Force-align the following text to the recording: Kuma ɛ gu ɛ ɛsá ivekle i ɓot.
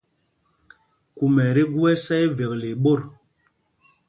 Kuma 1.15 1.43
ɛ 1.61 1.63
gu 1.73 1.81
ɛ 1.91 1.93
ɛsá 1.93 2.15
ivekle 2.25 2.67
i 2.73 2.75
ɓot. 2.83 3.01